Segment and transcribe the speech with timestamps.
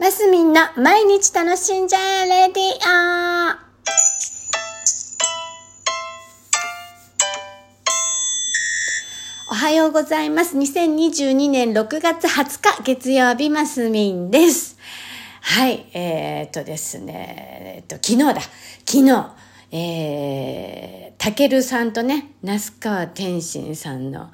[0.00, 3.58] マスミンの毎日楽しんじゃえレディオ
[9.50, 10.56] おはようございます。
[10.56, 14.78] 2022年6月20日月曜日マスミンです。
[15.40, 18.40] はい、えー、っとですね、えー、っと、昨日だ。
[18.86, 19.32] 昨日、
[19.72, 24.30] えー、たけるさんとね、那須川天心さんの、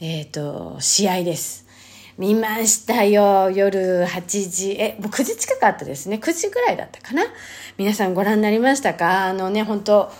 [0.00, 1.67] えー、っと、試合です。
[2.18, 3.48] 見ましたよ。
[3.48, 6.18] 夜8時、え、もう9時近かったですね。
[6.20, 7.22] 9時ぐらいだったかな。
[7.76, 9.26] 皆さんご覧になりましたか？
[9.26, 10.10] あのね、本当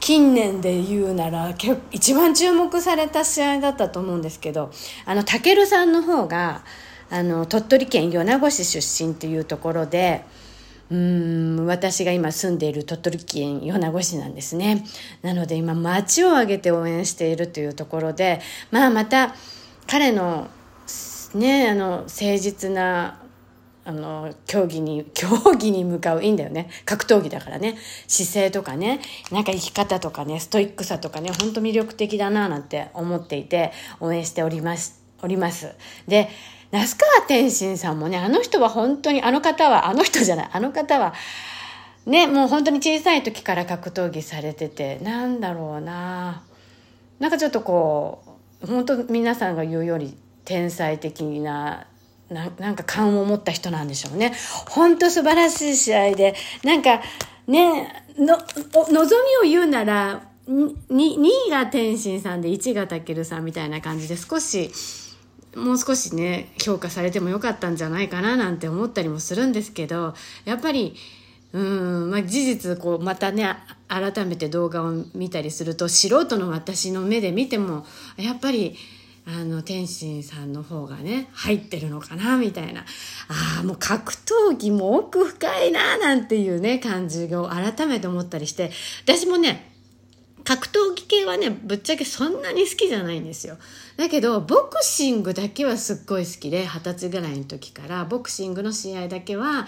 [0.00, 1.54] 近年で言うなら、
[1.90, 4.70] 一番注目された試合だったと思うんですけど、
[5.06, 6.62] あの、たけるさんの方が、
[7.08, 10.26] あの、鳥取県米子市出身っていうところで、
[10.90, 14.84] うん私が今住んでいる鳥取県米子市なんですね。
[15.22, 19.34] なので今街を挙げて応援しているというところで、まあまた
[19.86, 20.48] 彼の
[21.34, 23.20] ね、あの、誠実な、
[23.84, 26.70] あの、競技に、競技に向かう、いいんだよね。
[26.84, 27.76] 格闘技だからね。
[28.06, 35.74] 姿勢とかね、なんか生き方とかね、ストイックさとかね、ほんと魅力的だななんて思っていて、応援しております、おります。
[36.08, 36.30] で、
[36.70, 41.14] 那須川天心さんもね、あの人は本当に、あの方は、あの人じゃない、あの方は、
[42.06, 46.42] ね、もう本当に小さい時から格闘技されてて、なんだろうな
[47.18, 48.22] なんかちょっとこ
[48.62, 51.86] う、本当皆さんが言うより、天才的な
[52.30, 54.32] ななんか勘を持った人なんでしょうね。
[54.68, 57.02] 本当素晴らしい試合で、なんか
[57.46, 58.38] ね、の、
[58.90, 64.70] 望みを言うなら、2, 2位が天心さんで1位がたけるさんみたいな感じで少し、
[65.56, 70.94] もう少しね、評価されてもよかったんじゃないかななんて思ったりもするんですけど、やっぱり、
[71.52, 73.48] うん、まあ、事実、こう、またね、
[73.86, 78.76] 改めて動画を見たりすると、素人の私の目で見ても、やっぱり、
[79.26, 82.82] あの、天心さんの方がね、入ってるのかな、みたいな。
[83.28, 88.70] ああ、もう格闘技も奥深いな、なんていうね、感じを改めて思ったりして、
[89.04, 89.70] 私もね、
[90.44, 93.56] 格闘技系はね、ぶっちゃけそんなに好きじゃないんですよ。
[93.96, 99.66] だけど、ボクシングだけはすっごい好きで、二十歳ぐらいの時から、ボクシングの試合だけは、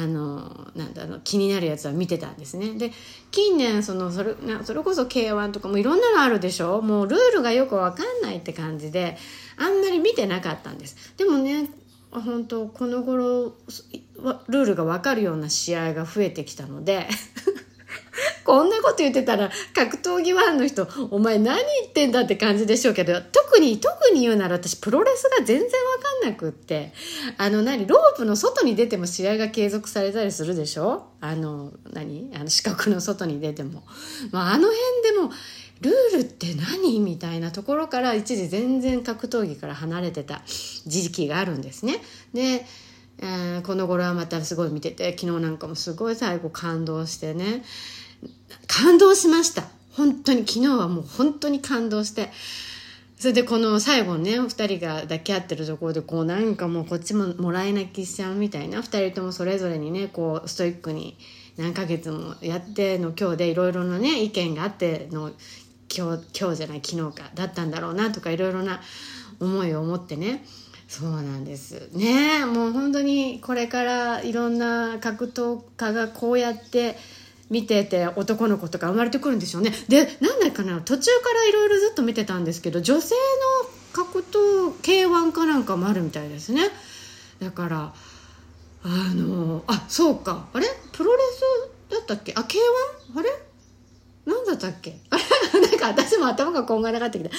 [0.00, 2.74] あの、なんだろう、気になるやつは見てたんですね。
[2.74, 2.92] で、
[3.32, 6.80] 近年、その、それな、それこそ K1 とかもいろんなのあるでしょ？
[6.82, 9.16] もうルールがよくわかんないって感じで、
[9.56, 11.14] あんまり見てなかったんです。
[11.16, 11.68] でもね、
[12.12, 13.54] 本当この頃、
[14.48, 17.08] ルールがわかるような試合が増えてきたので、
[18.48, 25.70] こんなこと言ってたら格闘技ファンの人お前何言ってんだって感じでしょうけど特に特に言うなら私プロレスが全然わ
[26.22, 26.94] かんなくって
[27.36, 31.10] あの何ロープの外に出ても試合が継続されたりするでしょ？
[31.20, 32.30] あの何？
[32.34, 33.82] あの四角の外に出ても、
[34.32, 35.30] まあ、あの辺でも
[35.82, 40.40] ルールって何みたいなところから一時全然格闘技から離れてた
[40.86, 42.00] 時期があるんですね。
[42.32, 42.64] で
[43.20, 47.64] えー、この頃はまたすごい見てて昨日なんかもすごい最後感動してね。
[48.66, 49.64] 感動しました。
[49.92, 50.46] 本当に。
[50.46, 52.30] 昨日はもう本当に感動して。
[53.18, 58.78] それでこの最後ね2人が抱き合ってるところでこうなんかもうこっちももらい泣きしちゃうみたいな。
[58.78, 61.16] 2人ともそれぞれにねこうストイックに
[61.56, 65.32] 何ヶ月もやっての今日でいろいろなね意見があっての
[65.94, 68.80] 今日今日じゃない昨日かだったんだろうなとかいろいろな
[69.40, 70.44] 思いを持ってね。
[70.86, 71.90] そうなんです。
[71.92, 76.96] ねもう本当にこれからいろんな格闘家がこうやって
[77.50, 79.72] 見てて男の子とか生まれてくるんでしょうね。
[79.88, 83.14] でなんだかな途中からいろいろずっと見てたんですけど女性
[83.94, 86.62] の格闘 K1 かなんかもあるみたいですね。
[87.40, 87.94] だから
[88.84, 90.48] あのあそうか。
[90.52, 90.66] あれ？
[90.92, 91.18] プロレ
[91.88, 92.32] スだったっけ？
[92.36, 93.18] あ K1?
[93.18, 93.30] あれ？
[94.26, 94.98] 何だったっけ？
[95.10, 95.22] あれ？
[95.80, 97.30] なんか私も頭がこんがらがってきた。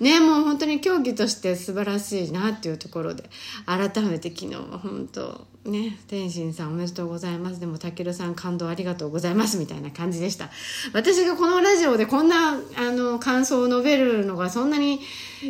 [0.00, 3.24] ねもう本当に競技として素晴らしいなっていうところで、
[3.64, 7.60] 改めて昨日は本当、ね、天心さんおめでとうございます。
[7.60, 10.50] でも、たけるさん感動ありがとうございますみたいな感じでした。
[10.92, 15.00] 私がこのラジオでこんな、あの、感想を述べるのがそんなに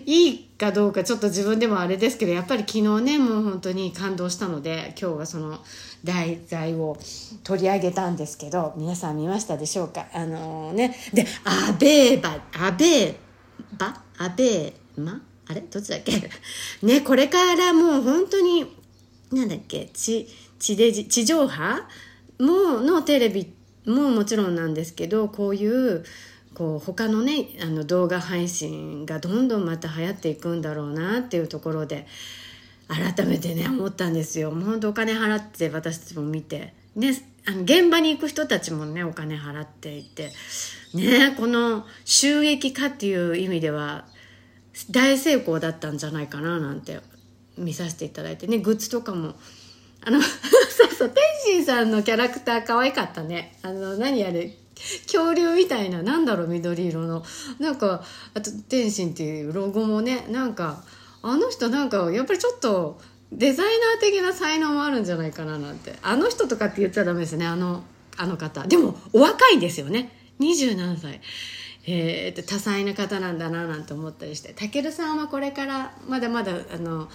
[0.06, 5.58] いいかどうかちょっと自分でもあれですけど、やっぱり昨日ね、もう本当に感動したので、今日はその、
[6.04, 6.96] 題材を
[7.42, 10.06] 取り上げたんですけど、皆さん見ましたでしょうか？
[10.12, 13.14] あのー、ね、で、アベーバ、アベー
[13.76, 14.02] バ？
[14.18, 15.20] アベーマ？
[15.48, 15.62] あれ？
[15.62, 16.12] どっちだっけ？
[16.82, 18.66] ね、これからもう本当に、
[19.32, 20.28] なんだっけ、地、
[20.58, 21.88] 地デジ、地上波？
[22.38, 23.52] も、のテレビ
[23.86, 26.04] ももちろんなんですけど、こういう、
[26.56, 32.06] こう他のねあの動画配信がどんどんまた流行っていくんだろうなっていうところで
[32.88, 34.50] 改めてね思ったんですよ。
[34.52, 36.72] もう本当お金払って私たちも見て。
[36.94, 37.12] ね
[37.46, 40.32] あの現場に行く人たちもねお金払っていて。
[40.94, 44.06] ねこの収益化っていう意味では
[44.90, 47.00] 大成功だったんじゃないかななんて
[47.58, 48.46] 見させていただいて。
[48.46, 49.34] ねグッズとかも。
[50.00, 50.28] あの そ
[50.88, 53.58] うそう天心さんのキャラクター可愛かったね。
[53.60, 54.56] あの何あれ？
[55.06, 57.24] 恐竜みたいななんだろう緑色の。
[57.58, 60.84] なんかあと天心っていうロゴもねなんか
[61.22, 63.00] あの人なんかやっぱりちょっと
[63.32, 65.94] デザイナー的な才能もあるんじゃないかななんて。
[66.02, 67.82] あの人とかって言っちゃダメですねあの
[68.16, 68.66] あの方。
[68.66, 70.12] でもお若いんですよね。
[70.40, 71.20] 27歳。
[71.88, 74.52] えー、多彩な方なんだななんて思ったりして。
[74.52, 77.08] たけるさんはこれからまだまだあの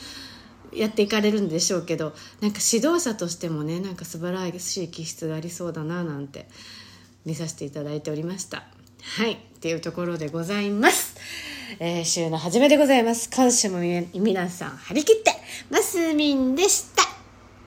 [0.73, 6.47] やっていかれるんでしょうけどなんか指導者としてもねなんか素晴らしい気質がありそうだななんて。
[7.25, 8.63] 見させていただいておりました。
[9.17, 9.33] はい。
[9.33, 11.15] っていうところでございます。
[11.79, 13.29] えー、週の初めでございます。
[13.33, 13.79] 今週も
[14.13, 15.31] 皆さん張り切って
[15.69, 17.10] ますみんでした。